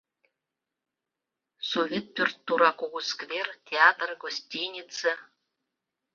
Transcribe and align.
Совет 1.69 2.05
пӧрт 2.15 2.37
тура 2.45 2.71
кугу 2.79 2.99
сквер, 3.09 3.47
театр, 3.69 4.09
гостинице! 4.23 5.13